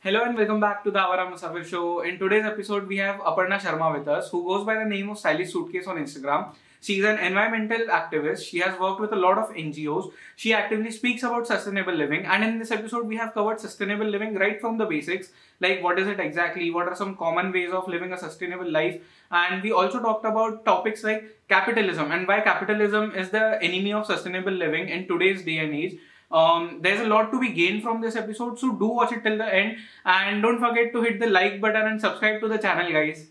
[0.00, 2.02] Hello and welcome back to the Awaara Musaafir show.
[2.02, 5.18] In today's episode, we have Aparna Sharma with us, who goes by the name of
[5.18, 6.54] Stylish Suitcase on Instagram.
[6.80, 8.44] She is an environmental activist.
[8.48, 10.12] She has worked with a lot of NGOs.
[10.36, 12.26] She actively speaks about sustainable living.
[12.26, 15.98] And in this episode, we have covered sustainable living right from the basics, like what
[15.98, 19.02] is it exactly, what are some common ways of living a sustainable life.
[19.32, 24.06] And we also talked about topics like capitalism and why capitalism is the enemy of
[24.06, 25.98] sustainable living in today's day and age.
[26.30, 29.38] Um, there's a lot to be gained from this episode, so do watch it till
[29.38, 32.92] the end and don't forget to hit the like button and subscribe to the channel,
[32.92, 33.28] guys.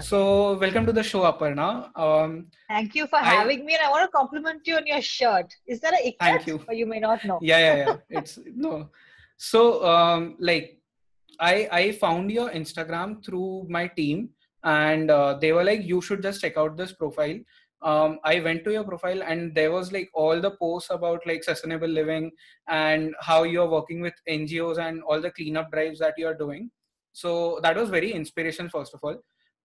[0.00, 1.90] So, welcome to the show, Aparna.
[1.98, 5.02] Um, Thank you for I- having me, and I want to compliment you on your
[5.02, 5.52] shirt.
[5.66, 6.16] Is that a?
[6.20, 6.60] Thank you.
[6.66, 7.38] Or you may not know.
[7.42, 7.96] yeah, yeah, yeah.
[8.20, 8.88] It's no.
[9.36, 10.78] So, um, like,
[11.40, 14.30] I I found your Instagram through my team,
[14.64, 17.38] and uh, they were like, you should just check out this profile.
[17.80, 21.44] Um, I went to your profile, and there was like all the posts about like
[21.44, 22.30] sustainable living
[22.68, 26.70] and how you're working with NGOs and all the cleanup drives that you're doing.
[27.12, 29.18] So that was very inspirational, first of all.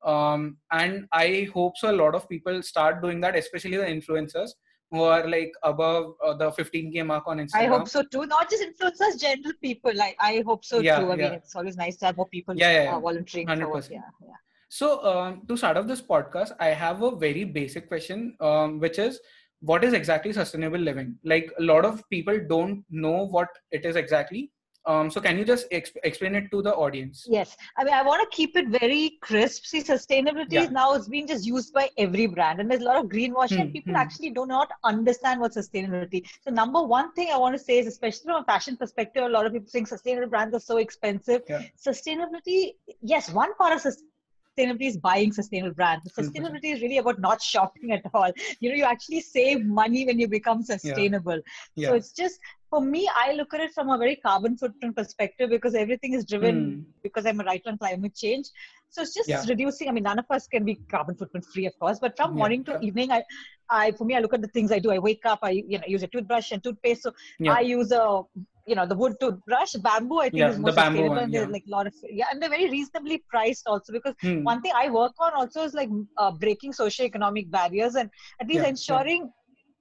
[0.04, 1.90] Um, and I hope so.
[1.90, 4.52] A lot of people start doing that, especially the influencers
[4.92, 7.56] who are like above uh, the 15k mark on Instagram.
[7.56, 8.26] I hope so too.
[8.28, 10.00] Not just influencers, general people.
[10.00, 11.12] I, I hope so Yeah, too.
[11.12, 12.96] I mean, it's always nice to have more people Yeah, yeah, yeah.
[12.96, 13.48] uh, volunteering.
[13.48, 13.90] 100%.
[13.90, 14.34] Yeah, yeah.
[14.76, 18.98] So, um, to start off this podcast, I have a very basic question, um, which
[18.98, 19.20] is
[19.60, 21.16] what is exactly sustainable living?
[21.24, 24.50] Like, a lot of people don't know what it is exactly.
[24.86, 27.28] Um, so, can you just exp- explain it to the audience?
[27.30, 29.66] Yes, I mean, I want to keep it very crisp.
[29.66, 30.64] See, sustainability Yeah.
[30.64, 33.60] is now it's being just used by every brand, and there's a lot of greenwashing.
[33.62, 34.02] and Hmm, people hmm.
[34.06, 36.24] actually do not understand what sustainability.
[36.42, 39.30] So, number one thing I want to say is, especially from a fashion perspective, a
[39.30, 41.44] lot of people think sustainable brands are so expensive.
[41.48, 41.62] Yeah.
[41.78, 44.10] Sustainability, yes, one part of sustainability
[44.58, 46.04] is buying sustainable brands.
[46.16, 46.32] But 100%.
[46.32, 48.32] Sustainability is really about not shopping at all.
[48.60, 51.40] You know, you actually save money when you become sustainable.
[51.76, 51.90] Yeah.
[51.90, 55.50] So it's just for me, I look at it from a very carbon footprint perspective
[55.50, 56.82] because everything is driven Hmm.
[57.04, 58.48] because I'm a writer on climate change.
[58.90, 59.44] So it's just Yeah.
[59.48, 59.90] reducing.
[59.90, 62.38] I mean, none of us can be carbon footprint free, of course, but from Yeah,
[62.38, 62.82] morning to yeah.
[62.82, 63.24] evening, I,
[63.70, 64.92] I, for me, I look at the things I do.
[64.92, 67.04] I wake up, I, you know, use a toothbrush and toothpaste.
[67.04, 67.54] So Yeah.
[67.54, 68.22] I use a,
[68.66, 70.20] you know, the wood toothbrush, bamboo.
[70.20, 71.16] I think Yeah, is the more bamboo sustainable.
[71.16, 71.54] one, and there's yeah.
[71.54, 74.44] like a lot of yeah, and they're very reasonably priced also because Hmm.
[74.44, 78.10] one thing I work on also is like uh, breaking socio-economic barriers and
[78.40, 78.70] at least Yeah, yeah.
[78.70, 79.32] ensuring.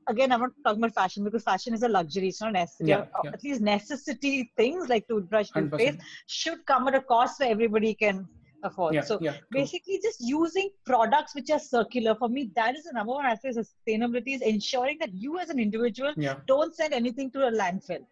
[0.09, 2.29] Again, I'm not talking about fashion because fashion is a luxury.
[2.29, 2.91] It's not necessary.
[2.91, 3.31] Yeah, Uh, yeah.
[3.35, 5.71] At least necessity things like toothbrush, 100%.
[5.71, 8.27] toothpaste should come at a cost where everybody can
[8.65, 8.95] afford.
[8.97, 9.21] Yeah, so
[9.53, 13.57] basically, just using products which are circular for me, that is the number one aspect
[13.59, 16.13] of sustainability is ensuring that you as an individual
[16.47, 18.05] don't send anything to a landfill,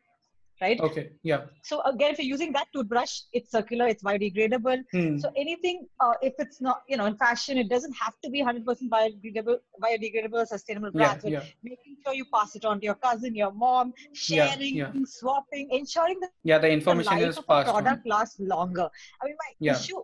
[0.61, 0.81] right?
[0.81, 1.11] Okay.
[1.23, 1.43] Yeah.
[1.63, 4.83] So again, if you're using that toothbrush, it's circular, it's biodegradable.
[4.93, 5.19] Hmm.
[5.19, 8.43] So anything, uh, if it's not, you know, in fashion, it doesn't have to be
[8.43, 10.99] 100% biodegradable, biodegradable, sustainable Yeah.
[11.09, 11.25] brands.
[11.25, 11.45] but Yeah.
[11.63, 14.93] Making sure you pass it on to your cousin, your mom, sharing, yeah.
[15.05, 16.59] swapping, ensuring that Yeah.
[16.59, 17.83] The the information life is of passed on.
[17.83, 18.89] product lasts longer.
[19.21, 19.73] I mean, my Yeah.
[19.75, 20.03] issue,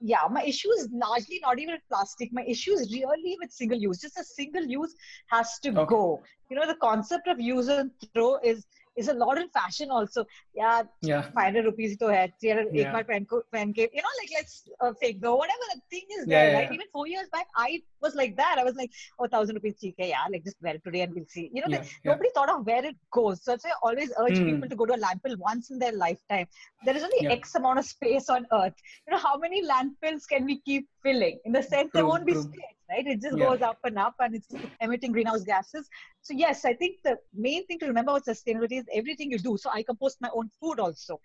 [0.00, 2.32] yeah, my issue is largely not even with plastic.
[2.32, 3.98] My issue is really with single use.
[4.00, 4.94] Just a single use
[5.28, 5.84] has to Okay.
[5.94, 6.22] go.
[6.50, 8.66] You know, the concept of use and throw is
[8.96, 10.24] is a lot in fashion also.
[10.54, 11.22] Yeah, Yeah.
[11.22, 12.86] 500 rupees to hai, 300 Yeah.
[12.86, 16.06] ek baar pehen ko- ke, you know, like let's uh, fake though, whatever the thing
[16.18, 16.72] is Yeah, there, yeah, right?
[16.72, 18.56] Even four years back, I was like that.
[18.58, 21.14] I was like, oh, thousand rupees, theek hai, yeah, like just wear it today and
[21.14, 21.50] we'll see.
[21.52, 21.78] You know, Yeah.
[21.78, 22.12] like, Yeah.
[22.12, 23.42] nobody thought of where it goes.
[23.44, 24.44] So I always urge Hmm.
[24.50, 26.46] people to go to a landfill once in their lifetime.
[26.84, 27.26] There is only.
[27.32, 28.74] X amount of space on Earth.
[29.06, 31.38] You know, how many landfills can we keep filling?
[31.44, 32.42] In the sense, there won't be true.
[32.42, 33.06] space, right?
[33.14, 33.48] It just Yeah.
[33.48, 35.88] goes up and up and it's emitting greenhouse gases.
[36.22, 39.58] So yes, I think the main thing to remember about sustainability is everything you do.
[39.58, 41.20] So I compost my own food also.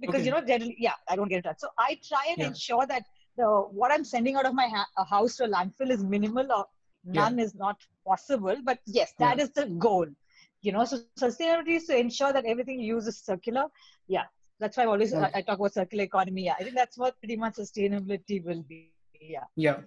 [0.00, 0.26] Because Okay.
[0.26, 1.60] you know, generally, yeah, I don't get it.
[1.60, 2.48] So I try and Yeah.
[2.48, 3.04] ensure that
[3.36, 3.46] the
[3.80, 6.66] what I'm sending out of my ha- a house to a landfill is minimal or
[7.04, 8.56] none is not possible.
[8.64, 10.06] But yes, that is the goal.
[10.62, 13.50] You know, so sustainability is to ensure that everything you use is circular.
[13.94, 14.12] Yeah,
[14.58, 15.30] that's why I always I, Okay.
[15.34, 16.44] I talk about circular economy.
[16.44, 18.90] Yeah, I think that's what pretty much sustainability will be.
[19.20, 19.44] Yeah.
[19.56, 19.80] Yeah.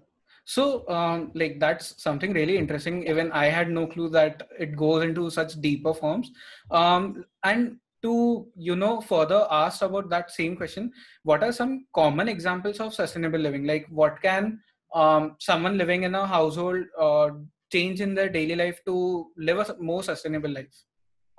[0.49, 3.07] So, um, like that's something really interesting.
[3.07, 6.31] Even I had no clue that it goes into such deeper forms.
[6.71, 10.91] Um, and to you know further ask about that same question,
[11.23, 13.65] what are some common examples of sustainable living?
[13.65, 14.59] Like, what can
[14.95, 17.29] um, someone living in a household uh,
[17.71, 20.83] change in their daily life to live a more sustainable life?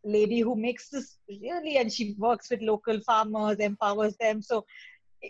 [0.04, 4.42] lady who makes this really, and she works with local farmers, empowers them.
[4.42, 4.66] So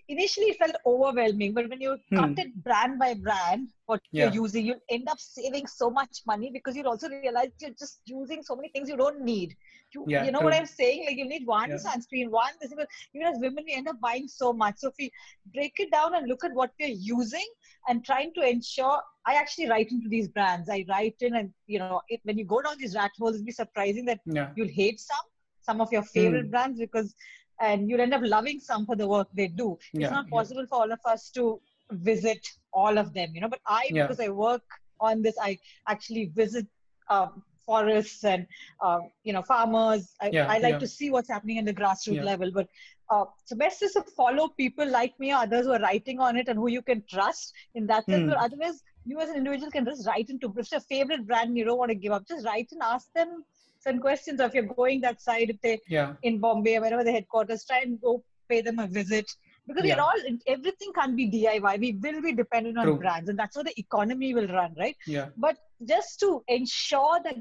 [0.07, 2.15] initially it felt overwhelming, but when you hmm.
[2.15, 4.25] cut it brand by brand, what yeah.
[4.25, 7.99] you're using, you'll end up saving so much money because you'll also realize you're just
[8.05, 9.55] using so many things you don't need.
[9.93, 10.47] You, yeah, you know true.
[10.47, 11.05] what I'm saying?
[11.05, 11.75] Like you need one yeah.
[11.75, 12.71] sunscreen, one this.
[13.13, 14.75] Even as women, we end up buying so much.
[14.77, 15.11] So if we
[15.53, 17.47] break it down and look at what we're using
[17.89, 20.69] and trying to ensure, I actually write into these brands.
[20.69, 23.45] I write in, and you know, it, when you go down these rat holes, it'll
[23.45, 24.21] be surprising that
[24.55, 25.25] you'll hate some,
[25.61, 26.51] some of your favorite mm.
[26.51, 27.13] brands because
[27.61, 29.77] and you'll end up loving some for the work they do.
[29.93, 30.67] It's yeah, not possible yeah.
[30.67, 31.61] for all of us to
[31.91, 33.49] visit all of them, you know.
[33.49, 34.03] But I, yeah.
[34.03, 34.63] because I work
[34.99, 36.65] on this, I actually visit
[37.09, 38.47] um, forests and
[38.81, 40.09] uh, you know farmers.
[40.19, 42.51] I, I like to see what's happening in the grassroots level.
[42.51, 42.67] But
[43.09, 46.37] uh, so best is to follow people like me or others who are writing on
[46.37, 48.23] it and who you can trust in that sense.
[48.23, 48.29] Mm.
[48.29, 51.49] But otherwise, you as an individual can just write into if it's your favorite brand
[51.49, 53.43] and you don't want to give up, just write and ask them
[53.81, 54.39] some questions.
[54.39, 56.13] Or if you're going that side, if they yeah.
[56.23, 59.29] in Bombay or wherever the headquarters, try and go pay them a visit
[59.67, 59.95] because yeah.
[59.95, 61.79] we're all everything can't be DIY.
[61.79, 62.97] We will be dependent on True.
[62.97, 64.95] brands, and that's how the economy will run, right?
[65.05, 65.27] Yeah.
[65.37, 65.57] But
[65.87, 67.35] just to ensure that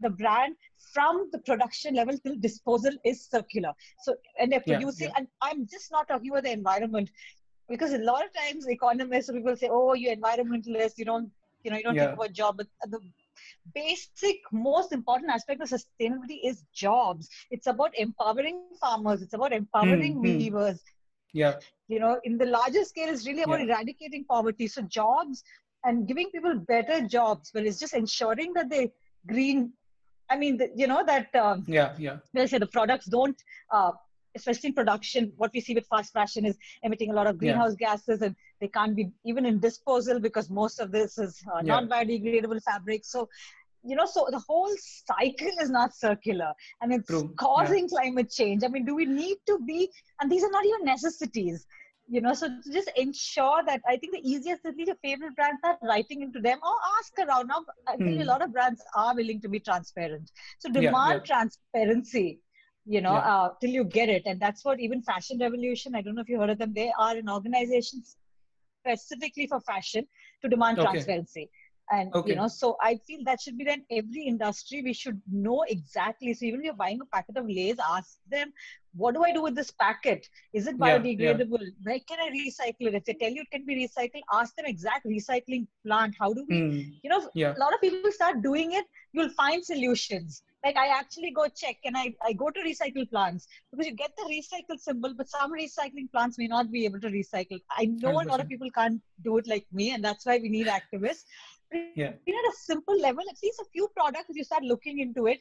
[0.00, 0.54] the brand
[0.92, 3.72] from the production level till disposal is circular.
[4.02, 5.18] So and they're producing, yeah, yeah.
[5.18, 7.10] and I'm just not talking about the environment
[7.68, 10.98] because a lot of times economists or people say, "Oh, you're environmentalist.
[10.98, 11.30] You don't,
[11.64, 12.06] you know, you don't yeah.
[12.06, 13.00] think about job." But the
[13.74, 17.28] basic most important aspect of sustainability is jobs.
[17.50, 19.22] It's about empowering farmers.
[19.22, 20.80] It's about empowering mm, weavers.
[21.32, 21.56] Yeah.
[21.88, 23.66] You know in the larger scale it's really about yeah.
[23.66, 24.66] eradicating poverty.
[24.66, 25.42] So jobs
[25.84, 28.90] and giving people better jobs but it's just ensuring that they
[29.28, 29.72] green
[30.28, 32.16] i mean the, you know that um, yeah yeah.
[32.34, 33.92] they say the products don't uh,
[34.38, 37.74] especially in production, what we see with fast fashion is emitting a lot of greenhouse
[37.78, 37.88] yeah.
[37.88, 41.80] gases and they can't be even in disposal because most of this is uh, yeah.
[41.80, 43.04] non-biodegradable fabric.
[43.04, 43.28] So,
[43.84, 47.32] you know, so the whole cycle is not circular and it's True.
[47.38, 47.98] causing yeah.
[47.98, 48.64] climate change.
[48.64, 49.90] I mean, do we need to be,
[50.20, 51.66] and these are not even necessities
[52.10, 55.60] you know, so to just ensure that I think the easiest is your favorite brands
[55.62, 57.48] are writing into them or ask around.
[57.48, 58.22] Now, I think mm.
[58.22, 60.30] a lot of brands are willing to be transparent.
[60.58, 61.18] So demand yeah, yeah.
[61.20, 62.40] transparency
[62.88, 64.22] you know, uh, till you get it.
[64.24, 66.90] And that's what even Fashion Revolution, I don't know if you heard of them, they
[66.98, 68.02] are an organization
[68.96, 70.06] specifically for fashion
[70.42, 70.90] to demand okay.
[70.90, 71.50] transparency.
[71.90, 72.30] And, okay.
[72.30, 76.34] you know, so I feel that should be then every industry, we should know exactly.
[76.34, 78.52] So even if you're buying a packet of Lay's, ask them,
[78.94, 80.26] what do I do with this packet?
[80.52, 81.18] Is it biodegradable?
[81.18, 81.82] Yeah, yeah.
[81.82, 82.94] Where can I recycle it?
[82.94, 86.14] If they tell you it can be recycled, ask them exact recycling plant.
[86.18, 86.92] How do we, mm.
[87.02, 87.54] you know, yeah.
[87.56, 88.84] a lot of people start doing it.
[89.12, 93.46] You'll find solutions like I actually go check and I, I go to recycle plants
[93.70, 97.08] because you get the recycle symbol, but some recycling plants may not be able to
[97.08, 97.60] recycle.
[97.70, 98.24] I know 100%.
[98.24, 101.24] a lot of people can't do it like me, and that's why we need activists.
[101.94, 102.12] Yeah.
[102.26, 105.40] At a simple level, at least a few products, you start looking into it,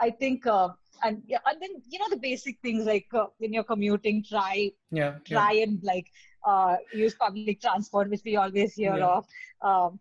[0.00, 0.68] I think, uh,
[1.02, 4.70] and yeah, and then you know the basic things like uh, when you're commuting, try,
[4.90, 5.62] yeah, try yeah.
[5.64, 6.06] and like
[6.44, 9.06] uh, use public transport, which we always hear yeah.
[9.06, 9.26] of.
[9.62, 10.00] Um,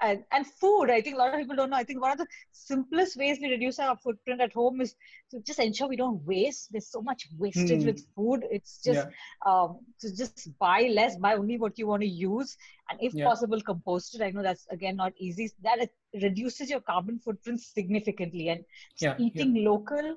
[0.00, 2.18] and, and food i think a lot of people don't know i think one of
[2.18, 4.94] the simplest ways we reduce our footprint at home is
[5.30, 7.86] to just ensure we don't waste there's so much wastage mm.
[7.86, 9.50] with food it's just yeah.
[9.50, 12.56] um, to just buy less buy only what you want to use
[12.90, 13.24] and if yeah.
[13.24, 15.88] possible compost it i know that's again not easy that
[16.22, 18.64] reduces your carbon footprint significantly and
[19.00, 19.14] yeah.
[19.18, 20.16] eating local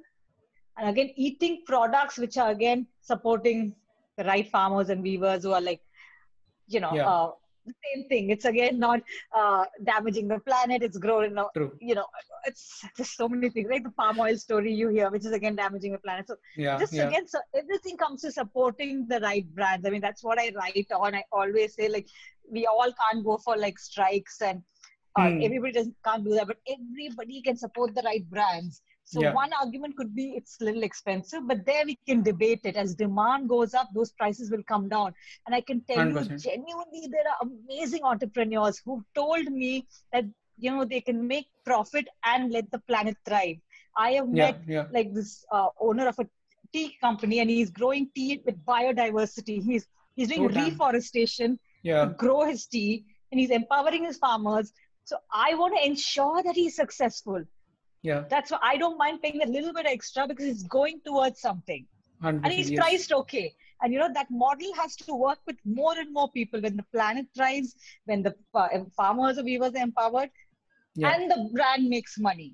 [0.78, 3.74] and again eating products which are again supporting
[4.18, 5.82] the right farmers and weavers who are like
[6.68, 7.32] you know uh,
[7.68, 8.30] the same thing.
[8.30, 9.02] It's again not
[9.36, 10.82] uh, damaging the planet.
[10.82, 11.72] It's growing, True.
[11.80, 12.06] you know,
[12.46, 13.68] it's just so many things.
[13.70, 16.28] Like the palm oil story you hear, which is again damaging the planet.
[16.28, 17.08] So yeah, just yeah.
[17.08, 19.86] again, so everything comes to supporting the right brands.
[19.86, 21.16] I mean, that's what I write on.
[21.16, 22.08] I always say like
[22.50, 24.64] we all can't go for like strikes and
[25.18, 25.42] uh, hmm.
[25.42, 28.82] everybody doesn't can't do that, but everybody can support the right brands.
[29.08, 29.34] So yeah.
[29.34, 32.76] one argument could be it's a little expensive, but there we can debate it.
[32.76, 35.14] As demand goes up, those prices will come down.
[35.46, 36.30] And I can tell 100%.
[36.30, 40.26] you genuinely, there are amazing entrepreneurs who told me that
[40.58, 43.56] you know they can make profit and let the planet thrive.
[43.96, 44.86] I have yeah, met yeah.
[44.92, 46.28] like this uh, owner of a
[46.74, 49.64] tea company, and he's growing tea with biodiversity.
[49.64, 49.88] He's
[50.18, 52.04] he's doing oh, reforestation yeah.
[52.04, 54.74] to grow his tea, and he's empowering his farmers.
[55.06, 57.46] So I want to ensure that he's successful
[58.04, 58.24] yeah.
[58.30, 61.86] That's why i don't mind paying a little bit extra because it's going towards something.
[62.22, 62.80] And he's yes.
[62.80, 63.54] priced okay.
[63.82, 66.60] And you know that model has to work with more and more people.
[66.60, 67.76] When the planet thrives
[68.06, 68.34] when the
[68.96, 70.30] farmers or weavers are empowered
[70.96, 71.14] yeah.
[71.14, 72.54] and the brand makes money.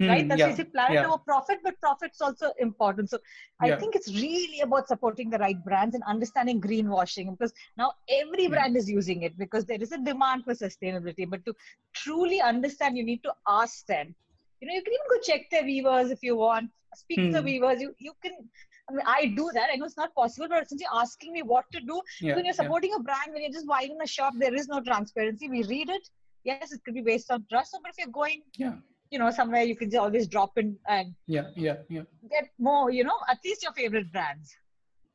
[0.00, 0.28] Mm, right?
[0.28, 1.06] That's yeah, why planet yeah.
[1.06, 3.10] over profit but profit's also important.
[3.10, 3.18] So
[3.60, 3.78] i yeah.
[3.78, 8.76] think it's really about supporting the right brands and understanding greenwashing because now every brand
[8.76, 11.28] is using it because there is a demand for sustainability.
[11.28, 11.54] But to
[11.94, 14.14] truly understand you need to ask them
[14.60, 16.70] You know, you can even go check their weavers if you want.
[16.94, 17.26] Speak hmm.
[17.26, 17.46] to the hmm.
[17.46, 17.80] weavers.
[17.80, 18.32] You you can.
[18.88, 19.68] I mean, I do that.
[19.72, 22.44] I know it's not possible, but since you're asking me what to do, yeah, when
[22.44, 23.00] you're supporting yeah.
[23.00, 25.48] a brand, when you're just buying in a shop, there is no transparency.
[25.48, 26.08] We read it.
[26.44, 27.76] Yes, it could be based on trust.
[27.82, 28.74] But if you're going, yeah
[29.10, 32.90] you know somewhere you can just always drop in and yeah yeah yeah get more
[32.90, 34.56] you know at least your favorite brands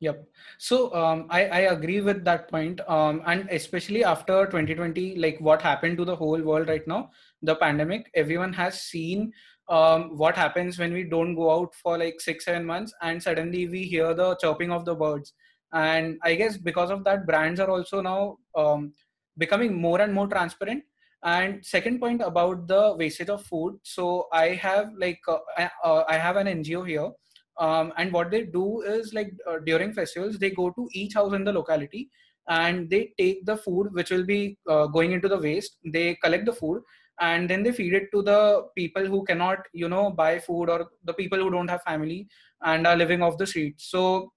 [0.02, 0.26] Yep.
[0.58, 2.80] So um, I, I agree with that point.
[2.88, 7.54] Um, and especially after 2020, like what happened to the whole world right now, the
[7.54, 9.32] pandemic, everyone has seen
[9.68, 13.68] um, what happens when we don't go out for like six, seven months and suddenly
[13.68, 15.34] we hear the chirping of the birds.
[15.72, 18.92] And I guess because of that, brands are also now um,
[19.38, 20.82] becoming more and more transparent.
[21.22, 23.78] And second point about the wastage of food.
[23.84, 27.12] So I have like, uh, I, uh, I have an NGO here
[27.58, 31.32] um, and what they do is like uh, during festivals they go to each house
[31.32, 32.10] in the locality
[32.48, 35.76] and they take the food which will be uh, going into the waste.
[35.84, 36.82] They collect the food
[37.20, 40.88] and then they feed it to the people who cannot you know buy food or
[41.04, 42.26] the people who don't have family
[42.62, 44.32] and are living off the street so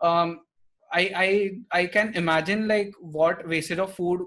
[0.00, 0.40] um,
[0.92, 1.10] I,
[1.72, 4.20] I i can imagine like what wastage of food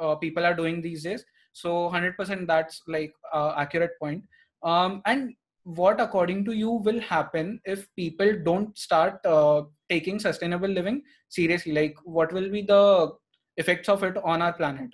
[0.00, 1.24] uh, people are doing these days.
[1.52, 4.24] So 100% that's like uh, accurate point.
[4.62, 5.34] Um, and
[5.64, 11.72] what according to you will happen if people don't start uh, taking sustainable living seriously?
[11.72, 13.12] Like what will be the
[13.56, 14.90] effects of it on our planet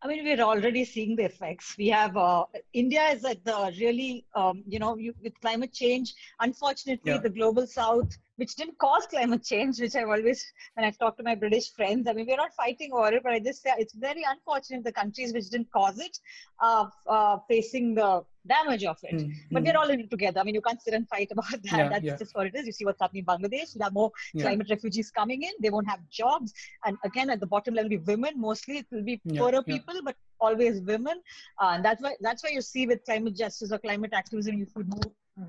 [0.00, 1.74] I mean, we're already seeing the effects.
[1.76, 6.14] We have uh, India is at the really, um, you know, you, with climate change.
[6.40, 7.18] Unfortunately, yeah.
[7.18, 11.24] the global south which didn't cause climate change, which I've always, when I've talked to
[11.24, 13.94] my British friends, I mean, we're not fighting over it, but I just say it's
[13.94, 16.16] very unfortunate the countries which didn't cause it
[16.60, 19.16] are uh, facing the damage of it.
[19.16, 19.66] Mm, but mm.
[19.66, 20.40] we're all in it together.
[20.40, 21.78] I mean, you can't sit and fight about that.
[21.78, 22.16] Yeah, That's yeah.
[22.16, 22.66] just what it is.
[22.66, 23.74] You see what's happening in Bangladesh.
[23.74, 24.44] There are more yeah.
[24.44, 25.52] climate refugees coming in.
[25.60, 26.52] They won't have jobs.
[26.84, 28.32] And again, at the bottom level, will be women.
[28.36, 31.20] Mostly it will be poorer people, but always women.
[31.60, 34.66] Uh, and that's why that's why you see with climate justice or climate activism, you
[34.66, 34.82] see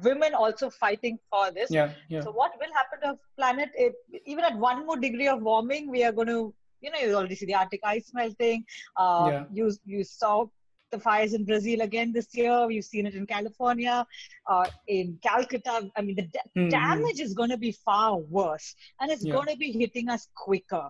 [0.03, 1.71] women also fighting for this.
[1.71, 2.21] Yeah, yeah.
[2.21, 3.69] So what will happen to planet?
[3.75, 3.93] If,
[4.25, 7.35] even at one more degree of warming, we are going to, you know, you already
[7.35, 8.65] see the Arctic ice melting.
[8.95, 9.43] Uh, yeah.
[9.51, 10.45] You you saw
[10.91, 12.67] the fires in Brazil again this year.
[12.67, 14.05] We've seen it in California,
[14.47, 15.89] uh, in Calcutta.
[15.95, 16.69] I mean, the mm-hmm.
[16.69, 19.33] damage is going to be far worse, and it's yeah.
[19.33, 20.89] going to be hitting us quicker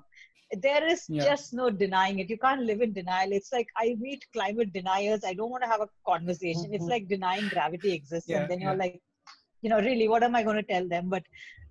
[0.57, 1.23] there is yeah.
[1.23, 5.23] just no denying it you can't live in denial it's like i meet climate deniers
[5.23, 6.73] i don't want to have a conversation mm-hmm.
[6.73, 8.99] it's like denying gravity exists yeah, and then you're like
[9.61, 11.23] you know really what am i going to tell them but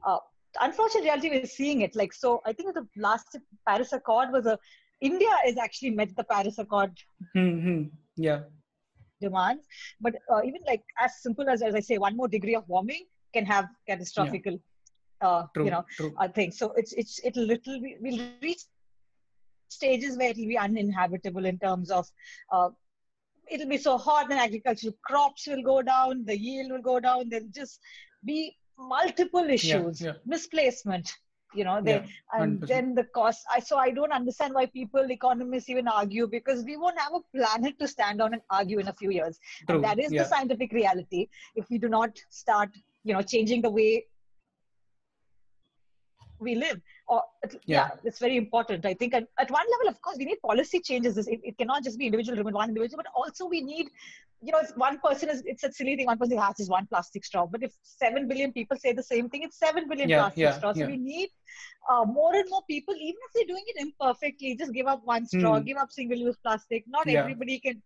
[0.06, 0.18] uh,
[0.60, 4.58] unfortunate reality we're seeing it like so i think the last paris accord was a
[5.00, 6.92] india is actually met the paris accord
[7.36, 7.82] mm-hmm.
[8.16, 8.40] yeah
[9.20, 9.66] demands
[10.00, 13.04] but uh, even like as simple as as i say one more degree of warming
[13.32, 14.46] can have catastrophic
[15.20, 16.14] uh, true, you know true.
[16.18, 16.50] uh, thing.
[16.50, 18.62] So it's it's it'll little we'll reach
[19.68, 22.06] stages where it'll be uninhabitable in terms of
[22.52, 22.70] uh,
[23.50, 27.28] it'll be so hot and agricultural crops will go down, the yield will go down.
[27.28, 27.80] There'll just
[28.24, 30.12] be multiple issues, yeah, yeah.
[30.24, 31.12] misplacement.
[31.54, 33.40] You know, they yeah, and then the cost.
[33.50, 37.20] I so I don't understand why people, economists, even argue because we won't have a
[37.36, 39.38] planet to stand on and argue in a few years.
[39.66, 39.76] True.
[39.76, 41.28] And that is the scientific reality.
[41.54, 42.70] If we do not start,
[43.02, 44.04] you know, changing the way
[46.38, 47.50] we live or yeah.
[47.66, 47.88] yeah.
[48.04, 51.16] it's very important i think at, at one level of course we need policy changes
[51.18, 53.88] it, it cannot just be individual driven one individual but also we need
[54.42, 57.24] you know one person is it's a silly thing one person has is one plastic
[57.24, 60.42] straw but if 7 billion people say the same thing it's 7 billion yeah, plastic
[60.42, 61.30] yeah, straws so we need
[61.90, 65.26] uh, more and more people even if they're doing it imperfectly just give up one
[65.26, 65.64] straw mm.
[65.64, 67.82] give up single use plastic not everybody can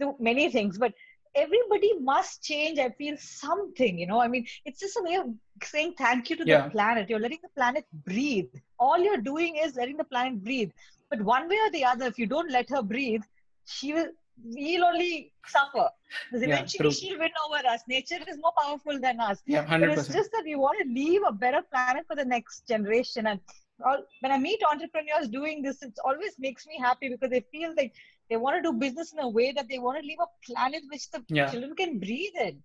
[0.00, 0.92] do many things but
[1.34, 4.20] everybody must change i feel something you know?
[4.20, 5.26] I mean it's just a way of
[5.62, 6.62] saying thank you to yeah.
[6.62, 7.08] the planet.
[7.08, 8.50] You're letting the planet breathe.
[8.78, 10.70] All you're doing is letting the planet breathe.
[11.10, 13.22] But one way or the other if you don't let her breathe
[13.66, 14.08] she will
[14.42, 15.88] we'll only suffer.
[16.30, 17.82] Because eventually she'll win over us.
[17.88, 19.42] Nature is more powerful than us.
[19.46, 19.80] Yeah 100%.
[19.80, 23.26] but it's just that we want to leave a better planet for the next generation.
[23.26, 23.40] And
[23.84, 27.74] all, when i meet entrepreneurs doing this it always makes me happy because they feel
[27.76, 27.92] like
[28.30, 30.82] they want to do business in a way that they want to leave a planet
[30.90, 31.50] which the yeah.
[31.50, 32.62] children can breathe in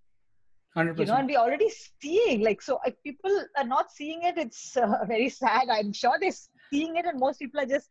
[0.78, 1.00] 100%.
[1.00, 1.70] you know and we're already
[2.02, 6.18] seeing like so if people are not seeing it it's uh, very sad i'm sure
[6.22, 7.90] they're seeing it and most people are just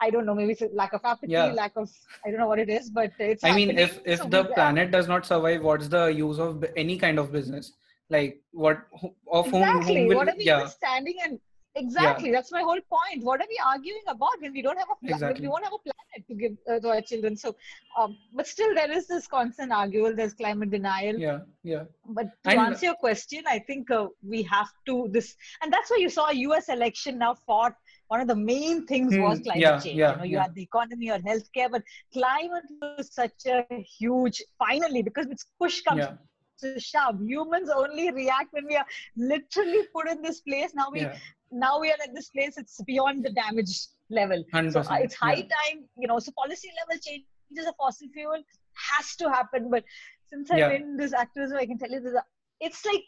[0.00, 1.46] I don't know, maybe it's lack of apathy, yeah.
[1.52, 1.88] lack of
[2.24, 3.44] I don't know what it is, but it's.
[3.44, 6.98] I mean, if if so the planet does not survive, what's the use of any
[6.98, 7.72] kind of business?
[8.10, 8.86] Like what
[9.30, 9.94] of exactly.
[9.94, 10.66] whom, will, what are we yeah.
[10.66, 11.38] standing and
[11.76, 12.28] Exactly.
[12.28, 12.36] Yeah.
[12.36, 13.24] That's my whole point.
[13.24, 15.42] What are we arguing about when we don't have a pla- exactly.
[15.42, 17.36] we won't have a planet to give uh, to our children?
[17.36, 17.56] So,
[17.98, 20.16] um, but still, there is this constant argument.
[20.16, 21.18] There's climate denial.
[21.18, 21.84] Yeah, yeah.
[22.08, 25.90] But to and, answer your question, I think uh, we have to this, and that's
[25.90, 26.68] why you saw a U.S.
[26.68, 27.74] election now fought.
[28.08, 29.98] One of the main things hmm, was climate yeah, change.
[29.98, 30.42] Yeah, you know, you yeah.
[30.42, 34.42] had the economy or healthcare, but climate was such a huge.
[34.58, 36.00] Finally, because it's push comes.
[36.00, 36.12] Yeah
[36.60, 37.20] to shove.
[37.20, 40.70] Humans only react when we are literally put in this place.
[40.72, 41.16] Now we yeah
[41.54, 43.74] now we are at this place it's beyond the damage
[44.10, 45.54] level so uh, it's high yeah.
[45.58, 48.42] time you know so policy level changes of fossil fuel
[48.74, 49.84] has to happen but
[50.26, 52.14] since i'm in this activism i can tell you this
[52.60, 53.04] it's like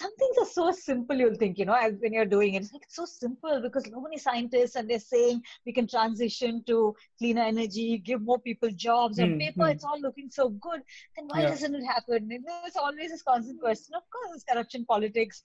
[0.00, 2.82] some things are so simple you'll think you know when you're doing it it's like
[2.82, 7.42] it's so simple because so many scientists and they're saying we can transition to cleaner
[7.42, 9.72] energy give more people jobs on mm, paper mm.
[9.72, 10.80] it's all looking so good
[11.16, 11.50] then why yeah.
[11.50, 15.42] doesn't it happen and there's always this constant question of course it's corruption politics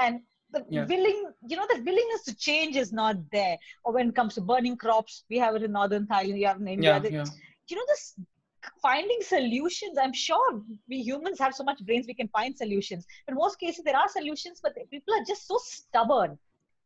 [0.00, 0.20] and
[0.52, 0.84] the yeah.
[0.86, 4.40] willing you know the willingness to change is not there or when it comes to
[4.40, 7.24] burning crops we have it in northern thailand you have in india yeah, the, yeah.
[7.68, 8.14] you know this
[8.82, 13.34] finding solutions i'm sure we humans have so much brains we can find solutions in
[13.34, 16.38] most cases there are solutions but people are just so stubborn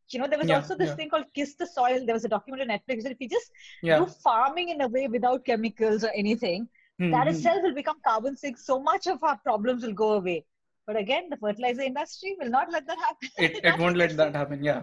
[0.08, 0.94] you know there was yeah, also this yeah.
[0.96, 3.50] thing called kiss the soil there was a documentary on netflix that if you just
[3.82, 3.98] yeah.
[3.98, 6.68] do farming in a way without chemicals or anything
[7.00, 7.10] mm-hmm.
[7.10, 7.34] that hmm.
[7.34, 10.44] itself will become carbon sink so much of our problems will go away
[10.86, 13.28] but again, the fertilizer industry will not let that happen.
[13.38, 14.82] It, it won't let that happen, yeah.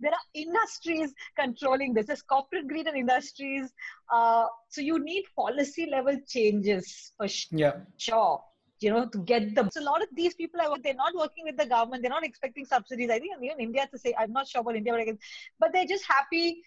[0.00, 2.06] There are industries controlling this.
[2.06, 3.72] There's corporate greed and industries.
[4.12, 7.76] Uh, so you need policy level changes for yeah.
[7.98, 8.42] sure.
[8.80, 9.68] You know, to get them.
[9.70, 12.02] So a lot of these people are they're not working with the government.
[12.02, 13.10] They're not expecting subsidies.
[13.10, 15.18] I think even India to say I'm not sure about India, but, can,
[15.58, 16.62] but they're just happy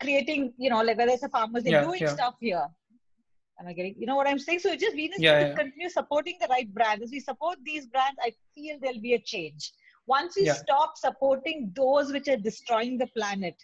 [0.00, 0.54] creating.
[0.58, 2.14] You know, like whether it's a farmers, they're yeah, doing yeah.
[2.14, 2.68] stuff here.
[3.58, 4.58] Am I getting, you know what I'm saying?
[4.58, 5.56] So it just we just yeah, need to yeah.
[5.56, 7.02] continue supporting the right brands.
[7.02, 9.72] As we support these brands, I feel there'll be a change.
[10.06, 10.52] Once we yeah.
[10.52, 13.54] stop supporting those which are destroying the planet,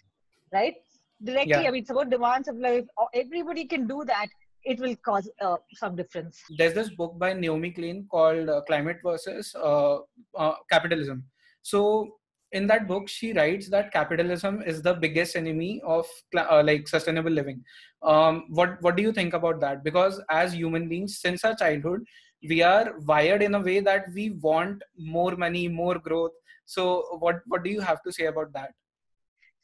[0.51, 0.75] right?
[1.23, 2.83] Directly, I mean, support demand, supply.
[3.13, 4.27] Everybody can do that.
[4.65, 6.41] It will cause uh, some difference.
[6.57, 9.99] There's this book by Naomi Klein called uh, "Climate versus uh,
[10.35, 11.23] uh Capitalism."
[11.61, 12.15] So
[12.53, 16.05] in that book she writes that capitalism is the biggest enemy of
[16.37, 17.63] uh, like sustainable living.
[18.01, 19.83] Um, what what do you think about that?
[19.83, 22.05] Because as human beings since our childhood
[22.47, 26.31] we are wired in a way that we want more money more growth.
[26.65, 28.71] So what what do you have to say about that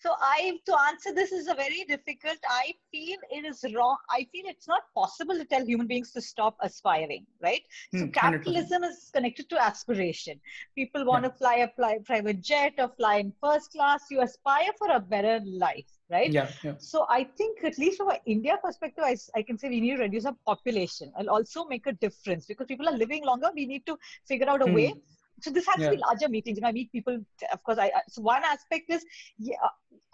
[0.01, 2.37] so I, to answer this is a very difficult.
[2.47, 3.97] I feel it is wrong.
[4.09, 7.61] I feel it's not possible to tell human beings to stop aspiring, right?
[7.93, 8.89] So hmm, capitalism 100%.
[8.89, 10.39] is connected to aspiration.
[10.75, 11.29] People want yeah.
[11.29, 14.05] to fly a fly, private jet or fly in first class.
[14.09, 16.31] You aspire for a better life, right?
[16.31, 16.75] Yeah, yeah.
[16.77, 19.97] So I think at least from an India perspective, I, I can say we need
[19.97, 21.11] to reduce our population.
[21.17, 23.49] I'll also make a difference because people are living longer.
[23.53, 24.75] We need to figure out a hmm.
[24.75, 24.93] way
[25.41, 25.89] so this has yeah.
[25.89, 27.19] to be larger meetings know i meet people
[27.53, 29.05] of course i so one aspect is
[29.37, 29.55] yeah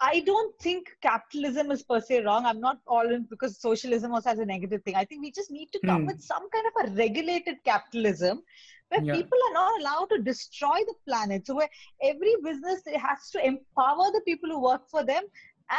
[0.00, 4.30] i don't think capitalism is per se wrong i'm not all in because socialism also
[4.30, 6.06] has a negative thing i think we just need to come mm.
[6.08, 8.42] with some kind of a regulated capitalism
[8.88, 9.14] where yeah.
[9.14, 11.68] people are not allowed to destroy the planet so where
[12.02, 15.22] every business has to empower the people who work for them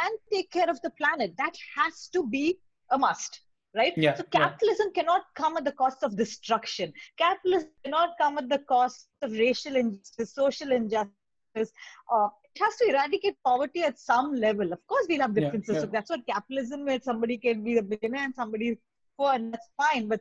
[0.04, 2.58] and take care of the planet that has to be
[2.90, 3.40] a must
[3.74, 3.92] right?
[3.96, 5.02] Yeah, so capitalism yeah.
[5.02, 6.92] cannot come at the cost of destruction.
[7.18, 11.12] Capitalism cannot come at the cost of racial injustice, social injustice.
[11.56, 14.72] Uh, it has to eradicate poverty at some level.
[14.72, 15.76] Of course, we'll have differences.
[15.76, 15.80] Yeah.
[15.82, 18.78] So that's what capitalism where somebody can be the billionaire and somebody
[19.16, 20.08] poor, and that's fine.
[20.08, 20.20] But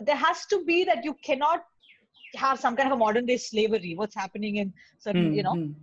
[0.00, 1.64] there has to be that you cannot
[2.36, 3.94] have some kind of a modern day slavery.
[3.96, 5.74] What's happening in certain, mm, you know, mm.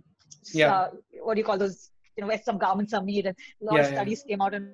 [0.52, 0.74] yeah.
[0.74, 0.90] Uh,
[1.22, 1.90] what do you call those?
[2.16, 4.72] You know, where some governments are made, and a lot of studies came out and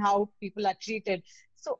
[0.00, 1.22] how people are treated.
[1.56, 1.78] So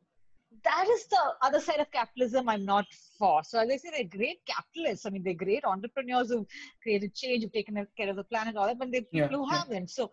[0.64, 2.87] that is the other side of capitalism I'm not
[3.18, 3.42] for.
[3.44, 5.07] So as I say, they're great capitalists.
[5.07, 6.46] I mean, they're great entrepreneurs who've
[6.83, 9.46] created change, who've taken care of the planet, all that, but they're people yeah, who
[9.50, 9.59] yeah.
[9.59, 9.90] haven't.
[9.90, 10.11] So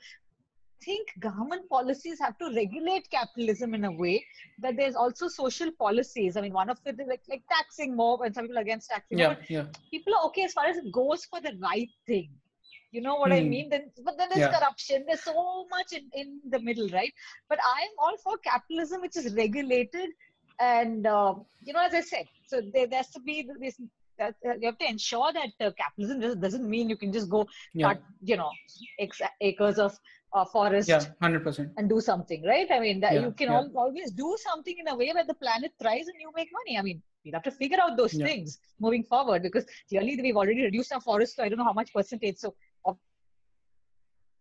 [0.82, 4.26] I think government policies have to regulate capitalism in a way
[4.62, 6.38] that there's also social policies.
[6.38, 9.20] I mean, one of it is like, like taxing more, and some people against taxing
[9.20, 9.38] yeah, more.
[9.48, 9.66] Yeah.
[9.92, 12.32] People are okay as far as it goes for the right thing
[12.92, 13.38] you know what hmm.
[13.38, 14.60] i mean then but then there's yeah.
[14.60, 17.14] corruption there's so much in, in the middle right
[17.50, 20.10] but i am all for capitalism which is regulated
[20.60, 23.80] and uh, you know as i said so there, there has to be this
[24.22, 27.88] uh, you have to ensure that uh, capitalism doesn't mean you can just go yeah.
[27.88, 28.52] cut you know
[29.42, 29.98] acres of
[30.34, 33.58] uh, forest yeah 100% and do something right i mean that yeah, you can yeah.
[33.58, 36.78] al- always do something in a way where the planet thrives and you make money
[36.78, 40.64] i mean we'll have to figure out those things moving forward because clearly we've already
[40.64, 42.54] reduced our forest so i don't know how much percentage so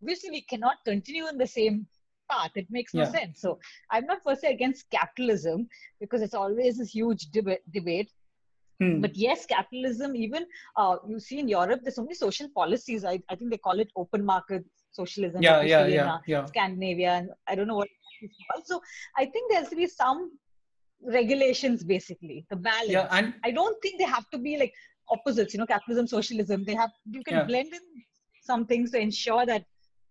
[0.03, 1.87] obviously we cannot continue in the same
[2.31, 2.51] path.
[2.55, 3.11] It makes no yeah.
[3.11, 3.41] sense.
[3.41, 3.59] So
[3.91, 5.69] I'm not per se against capitalism
[6.01, 8.11] because it's always this huge deb- debate.
[8.81, 9.01] Hmm.
[9.01, 13.05] But yes, capitalism, even uh, you see in Europe, there's so many social policies.
[13.05, 15.43] I, I think they call it open market socialism.
[15.43, 16.47] Yeah, yeah, yeah, uh, yeah.
[16.47, 17.89] Scandinavia, and I don't know what
[18.23, 18.67] it's called.
[18.67, 18.81] So
[19.19, 20.33] I think there has to be some
[21.03, 22.89] regulations, basically, the balance.
[22.89, 24.73] Yeah, and I don't think they have to be like
[25.11, 26.65] opposites, you know, capitalism, socialism.
[26.65, 27.45] They have, you can yeah.
[27.45, 27.81] blend in
[28.43, 29.65] some things to ensure that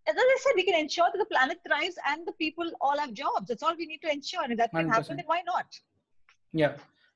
[0.09, 3.13] as I said, we can ensure that the planet thrives and the people all have
[3.13, 3.47] jobs.
[3.47, 4.43] That's all we need to ensure.
[4.43, 4.93] And if that can 100%.
[4.93, 5.65] happen, then why not?
[6.53, 6.73] Yeah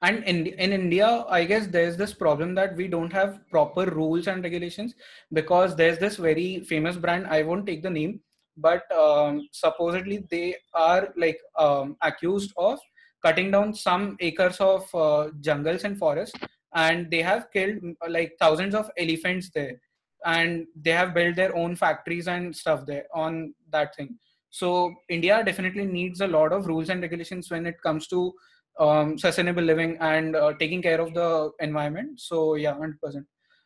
[0.08, 4.28] and in in india i guess there's this problem that we don't have proper rules
[4.28, 4.96] and regulations
[5.40, 8.20] because there's this very famous brand i won't take the name
[8.56, 12.80] but um, supposedly they are like um, accused of
[13.26, 16.38] cutting down some acres of uh, jungles and forests
[16.76, 17.80] and they have killed
[18.10, 19.80] like thousands of elephants there
[20.26, 24.18] and they have built their own factories and stuff there on that thing
[24.50, 28.34] so india definitely needs a lot of rules and regulations when it comes to
[28.80, 32.20] um, sustainable living and uh, taking care of the environment.
[32.20, 33.26] So yeah, hundred percent.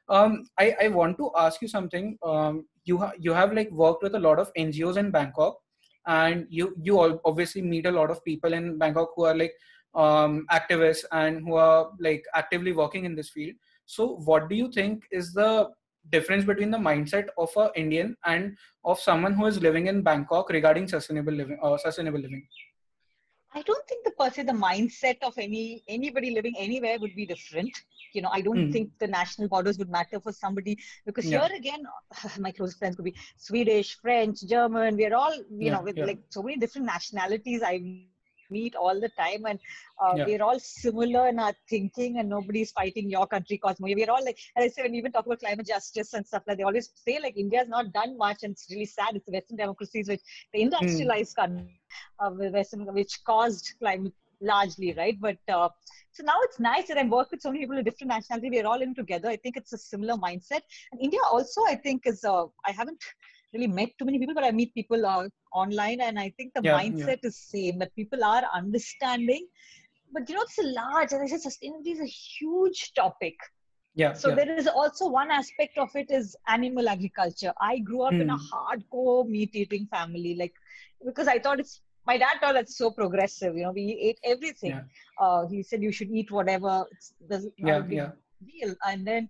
[0.10, 2.18] Um, I I want to ask you something.
[2.24, 5.58] Um, you ha- you have like worked with a lot of NGOs in Bangkok,
[6.06, 9.54] and you you obviously meet a lot of people in Bangkok who are like
[9.96, 13.56] um, activists and who are like actively working in this field.
[13.86, 15.70] So what do you think is the
[16.12, 20.50] difference between the mindset of a Indian and of someone who is living in Bangkok
[20.50, 22.48] regarding sustainable living or uh, sustainable living?
[23.54, 27.26] I don't think the per se the mindset of any anybody living anywhere would be
[27.26, 27.72] different.
[28.14, 28.72] You know, I don't mm.
[28.72, 31.48] think the national borders would matter for somebody because yeah.
[31.48, 31.84] here again,
[32.40, 34.98] my closest friends could be Swedish, French, German.
[34.98, 36.06] We're all you yeah, know with yeah.
[36.06, 37.64] like so many different nationalities.
[37.64, 38.08] I
[38.50, 39.60] meet all the time and
[40.04, 40.26] uh, yeah.
[40.26, 44.38] we're all similar in our thinking and nobody's fighting your country cause we're all like
[44.56, 46.90] as i say when we even talk about climate justice and stuff like they always
[46.96, 50.22] say like india's not done much and it's really sad it's the western democracies which
[50.54, 51.42] the industrialized mm.
[51.42, 51.80] country
[52.20, 55.70] uh, western which caused climate largely right but uh,
[56.18, 58.50] so now it's nice that I work with so many people of different nationality.
[58.50, 59.30] We're all in together.
[59.30, 60.62] I think it's a similar mindset.
[60.92, 63.04] And India also, I think, is uh, I haven't
[63.54, 66.62] really met too many people, but I meet people uh, online, and I think the
[66.64, 67.30] yeah, mindset yeah.
[67.30, 69.48] is same that people are understanding.
[70.12, 73.36] But you know, it's a large, as I said, sustainability is a huge topic.
[73.96, 74.14] Yeah.
[74.14, 74.36] So yeah.
[74.36, 77.52] there is also one aspect of it is animal agriculture.
[77.60, 78.22] I grew up mm.
[78.22, 78.44] in a hmm.
[78.54, 80.54] hardcore meat eating family, like
[81.04, 83.56] because I thought it's my dad thought it's so progressive.
[83.58, 84.72] You know, we ate everything.
[84.72, 84.82] Yeah.
[85.20, 86.86] Uh, he said you should eat whatever.
[86.92, 87.14] It's,
[87.58, 88.12] yeah, yeah.
[88.46, 88.76] Deal.
[88.88, 89.30] And then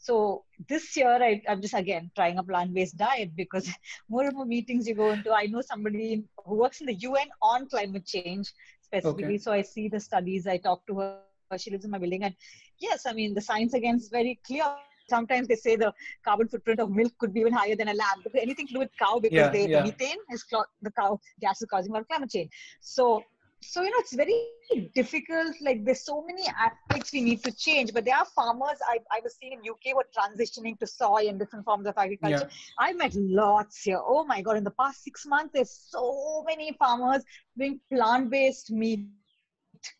[0.00, 3.68] so this year, I, am just again trying a plant-based diet because
[4.08, 5.30] more and more meetings you go into.
[5.30, 9.38] I know somebody who works in the UN on climate change specifically, okay.
[9.38, 10.46] so I see the studies.
[10.46, 11.18] I talk to her.
[11.58, 12.34] She lives in my building, and
[12.78, 14.64] yes, I mean the science again is very clear.
[15.10, 15.92] Sometimes they say the
[16.24, 18.22] carbon footprint of milk could be even higher than a lamb.
[18.34, 19.80] Anything to do with cow because yeah, they, yeah.
[19.80, 20.44] the methane is
[20.80, 22.50] the cow gas is causing more climate change.
[22.80, 23.22] So
[23.62, 27.92] so you know it's very difficult like there's so many aspects we need to change
[27.92, 31.38] but there are farmers i, I was seeing in uk were transitioning to soy and
[31.38, 32.48] different forms of agriculture.
[32.48, 32.78] Yeah.
[32.78, 34.00] i met lots here.
[34.00, 37.22] Oh my god in the past six months there's so many farmers
[37.58, 39.06] doing plant-based meat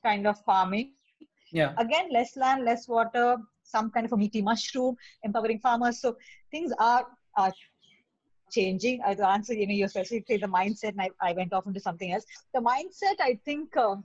[0.04, 0.92] kind of farming.
[1.52, 1.74] Yeah.
[1.78, 6.00] Again less land less water some kind of a meaty mushroom empowering farmers.
[6.00, 6.16] So
[6.50, 7.50] things are uh,
[8.50, 9.00] changing.
[9.06, 11.80] Uh, to answer, you know, you specifically the mindset, and I, I went off into
[11.80, 12.24] something else.
[12.54, 13.96] The mindset, I think, uh,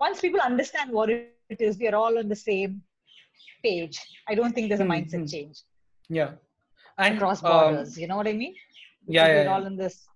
[0.00, 2.82] once people understand what it is, we are all on the same
[3.62, 4.00] page.
[4.28, 5.26] I don't think there's a mindset mm-hmm.
[5.26, 5.62] change.
[6.08, 6.32] Yeah,
[6.98, 8.54] and across borders, um, you know what I mean?
[9.06, 9.54] Yeah, yeah, we're yeah.
[9.54, 10.06] all in this.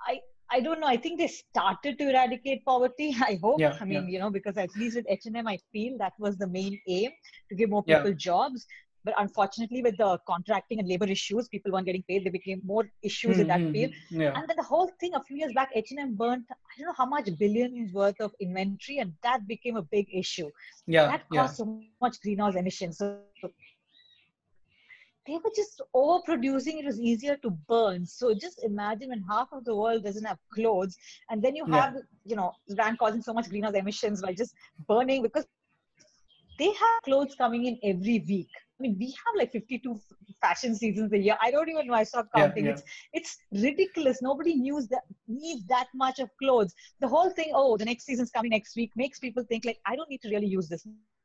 [0.08, 0.88] I I don't know.
[0.88, 3.16] I think they started to eradicate poverty.
[3.32, 3.60] I hope.
[3.60, 4.10] Yeah, I mean, yeah.
[4.14, 6.80] you know, because at least with H and M, I feel that was the main
[6.88, 7.12] aim
[7.50, 8.16] to give more people Yeah.
[8.30, 8.66] jobs.
[9.06, 12.26] But unfortunately, with the contracting and labor issues, people weren't getting paid.
[12.26, 13.94] There became more issues in that field.
[13.94, 14.22] mhm.
[14.24, 14.34] Yeah.
[14.36, 17.06] And then the whole thing a few years back, H&M burnt I don't know how
[17.06, 20.50] much billions worth of inventory, and that became a big issue.
[20.86, 21.06] Yeah.
[21.12, 22.98] that caused so much greenhouse emissions.
[22.98, 23.20] So
[25.28, 26.80] they were just overproducing.
[26.80, 28.06] It was easier to burn.
[28.06, 30.98] So just imagine when half of the world doesn't have clothes,
[31.30, 31.86] and then you Yeah.
[31.86, 31.94] have
[32.26, 34.56] you know brand causing so much greenhouse emissions by just
[34.88, 35.46] burning because
[36.58, 38.50] they have clothes coming in every week.
[38.80, 40.00] I mean, we have like 52
[40.42, 41.38] fashion seasons a year.
[41.42, 41.94] I don't even know.
[41.94, 42.68] I stopped Yeah, counting.
[42.68, 42.78] yeah.
[42.78, 44.22] It's it's ridiculous.
[44.22, 46.74] Nobody needs that needs that much of clothes.
[47.02, 50.14] The whole thing, oh, the next season's coming next week, makes people think like, I
[50.18, 51.19] don't need to really use this.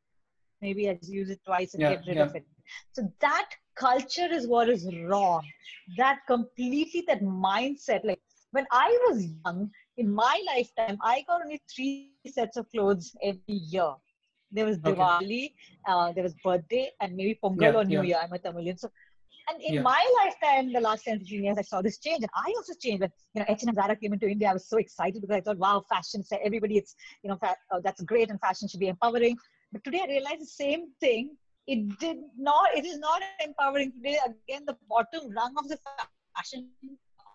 [0.65, 2.31] Maybe I just use it twice and Yeah, get rid yeah.
[2.31, 2.47] of it.
[2.93, 5.53] So that culture is what is wrong.
[5.97, 8.05] That completely that mindset.
[8.05, 8.23] Like
[8.53, 12.87] when I was young, in my lifetime, I got only three sets of clothes
[13.23, 13.93] every year.
[14.51, 14.85] There was Okay.
[14.85, 15.53] Diwali,
[15.87, 18.03] uh, there was birthday, and maybe Pongal Yeah, or New.
[18.03, 18.19] Year.
[18.23, 18.89] I'm a Tamilian, so
[19.51, 19.83] and in Yeah.
[19.83, 23.01] my lifetime, the last 10, 15 years, I saw this change, and I also changed.
[23.03, 25.59] When you know H&M Zara came into India, I was so excited because I thought,
[25.59, 29.37] wow, fashion, everybody, it's you know, fa- uh, that's great, and fashion should be empowering.
[29.75, 31.37] But today, I realize the same thing.
[31.67, 32.77] It did not.
[32.77, 34.19] It is not empowering today.
[34.25, 36.27] Again, the bottom rung of the fashion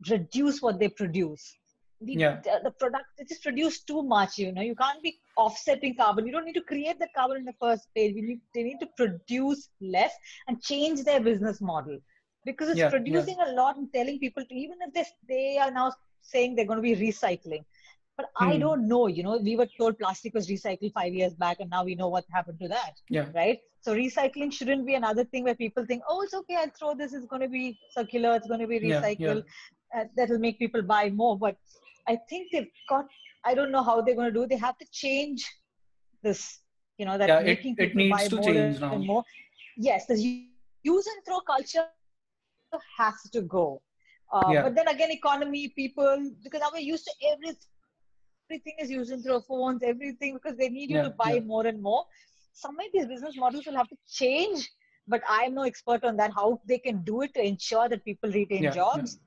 [0.10, 1.58] reduce what they produce.
[2.02, 2.40] The, Yeah.
[2.44, 4.62] the, the product, they just produce too much, you know.
[4.62, 6.26] You can't be offsetting carbon.
[6.26, 8.14] You don't need to create that carbon in the first place.
[8.16, 10.14] We need, they need to produce less
[10.48, 11.98] and change their business model.
[12.46, 12.90] Because it's Yeah, yeah.
[12.92, 16.66] producing a lot and telling people to, even if they, they are now saying they're
[16.66, 17.64] going to be recycling.
[18.16, 18.60] But I Hmm.
[18.60, 21.84] don't know, you know, we were told plastic was recycled five years back and now
[21.86, 23.28] we know what happened to that, Yeah.
[23.34, 23.60] right?
[23.82, 27.14] So recycling shouldn't be another thing where people think, oh, it's okay, I'll throw this,
[27.14, 29.02] it's going to be circular, it's going to be Yeah, yeah.
[29.02, 29.44] recycled.
[29.96, 31.38] Uh, that'll make people buy more.
[31.38, 31.56] But
[32.10, 33.06] I think they've got,
[33.46, 34.48] I don't know how they're going to do.
[34.48, 35.46] They have to change
[36.24, 36.60] this,
[36.98, 38.98] you know, that Yeah, making it people needs buy to more change and now.
[38.98, 39.24] more.
[39.78, 40.18] Yes, the
[40.84, 41.86] use and throw culture
[42.98, 43.82] has to go.
[44.32, 44.64] Uh, Yeah.
[44.64, 47.56] But then again, economy, people, because now we're used to everything.
[48.52, 51.42] Everything is used in through phones, everything, because they need you Yeah, to buy yeah.
[51.42, 52.06] more and more.
[52.54, 54.68] Some of these business models will have to change,
[55.08, 58.32] but I'm no expert on that, how they can do it to ensure that people
[58.32, 59.20] retain jobs.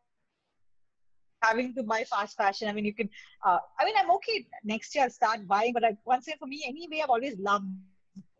[1.41, 2.67] having to buy fast fashion.
[2.67, 3.09] I mean, you can.
[3.45, 4.45] Uh, I mean, I'm okay.
[4.63, 7.65] Next year I'll start buying, but I, once again, for me, anyway, I've always loved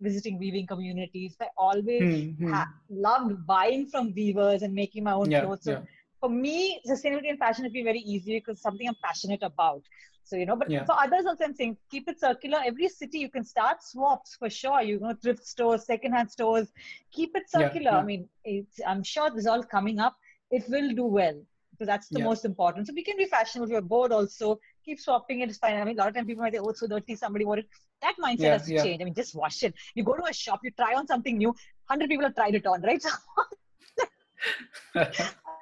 [0.02, 1.36] visiting weaving communities.
[1.42, 2.54] I always Hmm, hmm.
[2.54, 5.64] ha- loved buying from weavers and making my own Yeah, clothes.
[5.64, 5.82] So yeah.
[6.20, 9.84] for me, sustainability and fashion would be very easy because something I'm passionate about.
[10.24, 10.86] So you know, but Yeah.
[10.86, 12.60] for others also, I'm saying keep it circular.
[12.66, 14.82] Every city you can start swaps for sure.
[14.82, 16.72] You know, thrift stores, secondhand stores,
[17.12, 17.92] keep it circular.
[17.92, 20.16] I mean, it's, I'm sure this is all coming up.
[20.52, 21.42] It will do well.
[21.80, 22.26] So that's the Yeah.
[22.26, 22.88] most important.
[22.88, 23.68] So we can be fashionable.
[23.68, 25.50] If you're bored, also keep swapping it.
[25.50, 25.76] It's fine.
[25.78, 27.60] I mean, a lot of time people might say, "Oh, it's so dirty." Somebody wore
[27.60, 27.68] it.
[28.02, 28.84] That mindset Yeah, has to yeah.
[28.84, 29.02] change.
[29.02, 29.74] I mean, just wash it.
[29.96, 31.56] You go to a shop, you try on something new.
[31.90, 33.02] Hundred people have tried it on, right?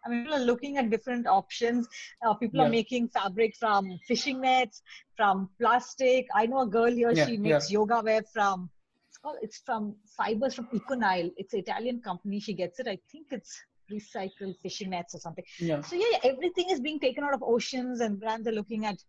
[0.06, 1.88] I mean, people are looking at different options.
[2.26, 2.68] Uh, people Yeah.
[2.68, 4.82] are making fabric from fishing nets,
[5.18, 6.30] from plastic.
[6.42, 7.12] I know a girl here.
[7.12, 8.70] Yeah, she makes yoga wear from.
[9.10, 9.40] It's called.
[9.48, 9.84] It's from
[10.18, 11.34] fibers from Econyl.
[11.42, 12.40] It's an Italian company.
[12.48, 12.88] She gets it.
[12.96, 13.54] I think it's
[13.92, 15.44] recycled fishing nets or something.
[15.70, 18.86] yeah, So yeah, yeah, everything is being taken out of oceans, and brands are looking
[18.94, 19.00] at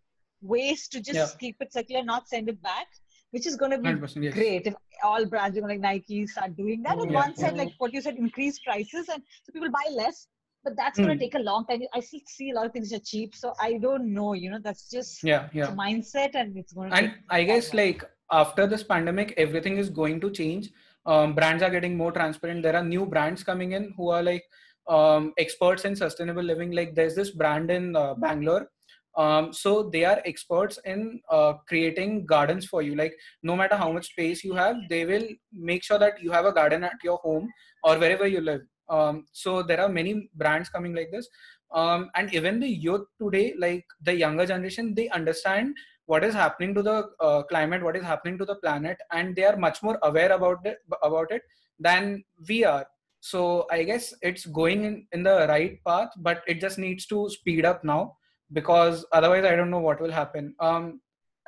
[0.55, 1.41] ways to just Yeah.
[1.45, 2.87] keep it circular, not send it back,
[3.31, 3.89] which is going to be.
[4.21, 4.33] Yes.
[4.33, 6.97] great if all brands like Nike start doing that.
[6.97, 10.27] On Yeah, one side, like what you said, increase prices, and so people buy less.
[10.63, 11.81] But that's going to take a long time.
[11.91, 14.33] I still see a lot of things are cheap, so I don't know.
[14.33, 15.69] You know, that's just Yeah, yeah.
[15.69, 16.97] a mindset, and it's going to.
[16.97, 18.03] and i guess like
[18.39, 20.69] after this pandemic everything is going to change
[21.05, 24.43] um, brands are getting more transparent there are new brands coming in who are like
[24.87, 28.67] um, experts in sustainable living like there's this brand in uh, bangalore
[29.15, 32.95] um, so they are experts in uh, creating gardens for you.
[32.95, 36.45] Like no matter how much space you have they will make sure that you have
[36.45, 37.49] a garden at your home
[37.83, 38.61] or wherever you live.
[38.89, 41.27] Um, so there are many brands coming like this.
[41.73, 45.73] Um, and even the youth today like the younger generation they understand
[46.05, 49.45] what is happening to the uh, climate what is happening to the planet and they
[49.45, 51.41] are much more aware about it about it
[51.79, 52.85] than we are.
[53.21, 57.29] So i guess it's going in, in the right path but it just needs to
[57.29, 58.17] speed up now
[58.53, 60.99] because otherwise i don't know what will happen um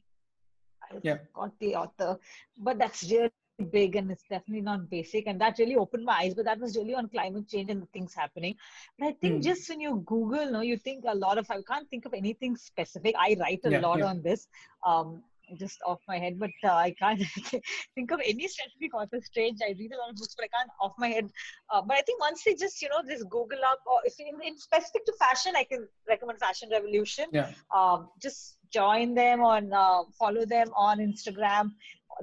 [1.01, 1.17] Yeah.
[1.33, 2.19] forgot the author,
[2.57, 3.31] but that's really
[3.71, 5.27] big and it's definitely not basic.
[5.27, 6.33] And that really opened my eyes.
[6.33, 8.55] But that was really on climate change and the things happening.
[8.97, 9.41] But I think Hmm.
[9.43, 11.49] just when you Google, no, you think a lot of.
[11.49, 13.15] I can't think of anything specific.
[13.17, 14.05] I write a Yeah, lot yeah.
[14.05, 14.47] on this.
[14.85, 15.23] Um,
[15.59, 17.21] just off my head, but uh, I can't
[17.95, 19.19] think of any specific author.
[19.21, 19.59] Strange.
[19.61, 21.29] I read a lot of books, but I can't off my head.
[21.69, 24.41] Uh, but I think once they just, you know, just Google up, or if in,
[24.45, 27.25] in specific to fashion, I can recommend Fashion Revolution.
[27.31, 27.51] Yeah.
[27.75, 31.71] Um, just join them on, uh, follow them on Instagram.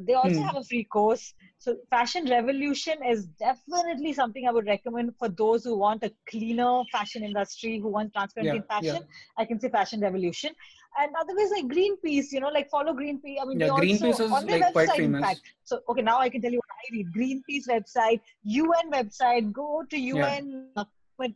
[0.07, 0.47] They also Hmm.
[0.47, 1.35] have a free course.
[1.59, 6.83] So Fashion Revolution is definitely something I would recommend for those who want a cleaner
[6.93, 9.03] fashion industry, who want transparency Yeah, in fashion.
[9.37, 10.53] I can say Fashion Revolution.
[11.01, 13.37] And otherwise, like Greenpeace, you know, like follow Greenpeace.
[13.43, 15.21] I mean, Yeah, they also, Greenpeace is, on their like, quite website, in famous.
[15.29, 15.41] fact.
[15.65, 17.13] So, okay, now I can tell you what I read.
[17.19, 20.85] Greenpeace website, UN website, go to UN Yeah.
[21.19, 21.35] UN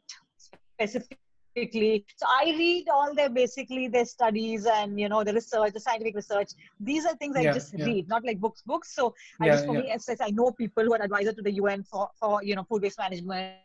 [1.55, 2.05] specifically.
[2.16, 6.16] So I read all their basically their studies and you know the research, the scientific
[6.16, 6.50] research.
[6.80, 7.84] These are things I just yeah.
[7.84, 8.94] read, not like books, books.
[8.94, 9.82] So I just for yeah.
[9.82, 12.64] me, as I know people who are advisor to the UN for for you know
[12.64, 13.57] food waste management.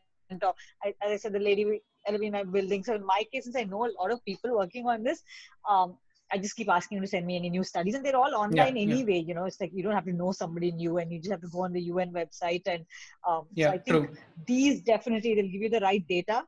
[0.44, 2.84] Or I, as I said, the lady in my building.
[2.84, 5.24] So in my case, since I know a lot of people working on this,
[5.68, 5.98] um,
[6.32, 8.76] I just keep asking them to send me any new studies, and they're all online
[8.76, 8.84] yeah.
[8.84, 9.24] anyway.
[9.26, 11.42] You know, it's like you don't have to know somebody new, and You just have
[11.42, 12.86] to go on the UN website, and
[13.28, 14.18] um, so I think true.
[14.46, 16.44] these definitely they'll give you the right data.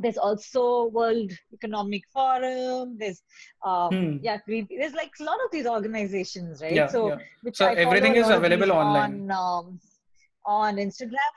[0.00, 2.96] There's also World Economic Forum.
[2.98, 3.22] There's
[3.64, 4.16] um, Hmm.
[4.22, 6.72] yeah, There's like a lot of these organizations, right?
[6.72, 7.16] Yeah, so yeah.
[7.42, 9.30] which So I everything is available online.
[9.30, 9.80] on um,
[10.46, 11.32] on Instagram.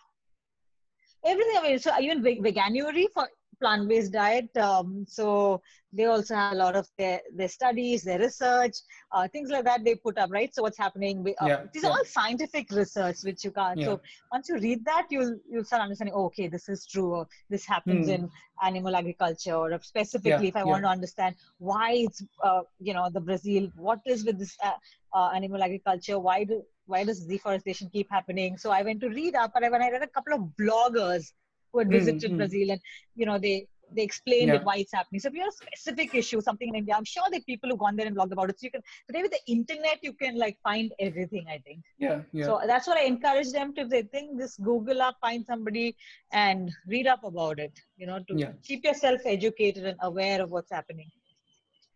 [1.25, 1.79] Everything available.
[1.79, 3.27] So even Veg- Veganuary for
[3.61, 4.55] plant-based diet.
[4.57, 5.61] Um, so
[5.93, 8.75] they also have a lot of their their studies, their research,
[9.13, 9.83] uh, things like that.
[9.87, 10.53] They put up right.
[10.55, 11.23] So what's happening?
[11.27, 11.89] we- Uh, Yeah, these yeah.
[11.89, 13.79] are all scientific research, which you can't.
[13.79, 13.89] Yeah.
[13.89, 14.01] So
[14.35, 16.15] once you read that, you'll you'll start understanding.
[16.21, 17.09] Oh, okay, this is true.
[17.19, 17.23] Or
[17.55, 18.15] this happens Hmm.
[18.17, 18.29] in
[18.69, 19.55] animal agriculture.
[19.63, 21.35] Or specifically, if I want to understand
[21.71, 24.77] why it's uh, you know the Brazil, what is with this uh,
[25.17, 26.19] uh, animal agriculture?
[26.29, 28.57] Why do why does deforestation keep happening?
[28.63, 31.31] So I went to read up, and when I read a couple of bloggers
[31.71, 32.37] who had Hmm, visited hmm.
[32.37, 32.79] Brazil, and
[33.15, 34.63] you know they they explained Yeah.
[34.63, 35.19] why it's happening.
[35.19, 37.69] So if you have a specific issue, something in India, I'm sure there are people
[37.69, 38.59] who've gone there and blogged about it.
[38.59, 41.45] So you can today with the internet, you can like find everything.
[41.49, 41.81] I think.
[41.97, 42.45] Yeah, yeah.
[42.45, 43.81] So that's what I encourage them to.
[43.81, 45.95] If they think this, Google up, find somebody,
[46.31, 47.77] and read up about it.
[47.97, 48.51] You know, to Yeah.
[48.63, 51.09] keep yourself educated and aware of what's happening.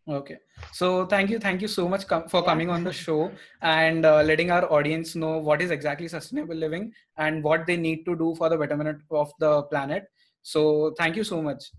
[0.08, 0.38] Okay.
[0.72, 3.32] So thank you, thank you so much com- for coming on the show
[3.62, 8.06] and uh, letting our audience know what is exactly sustainable living and what they need
[8.06, 10.06] to do for the betterment of the planet.
[10.44, 11.72] So thank you so much.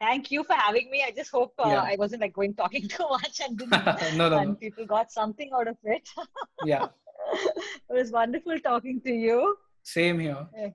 [0.00, 1.02] Thank you for having me.
[1.02, 1.82] I just hope uh, Yeah.
[1.82, 3.70] I wasn't like going talking too much and didn't,
[4.18, 4.54] no, no, and no.
[4.56, 6.06] people got something out of it.
[6.66, 6.88] Yeah,
[7.32, 9.56] it was wonderful talking to you.
[9.82, 10.46] same here.
[10.54, 10.68] Yeah.